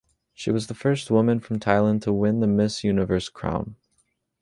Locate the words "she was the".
0.33-0.73